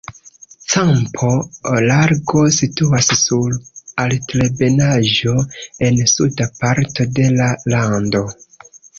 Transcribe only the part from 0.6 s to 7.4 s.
Campo Largo situas sur altebenaĵo en suda parto de